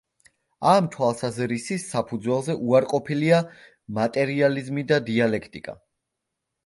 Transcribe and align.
ამ 0.69 0.85
თვალსაზრისის 0.95 1.85
საფუძველზე 1.91 2.55
უარყოფილია 2.69 3.43
მატერიალიზმი 4.01 4.87
და 4.93 4.99
დიალექტიკა. 5.11 5.77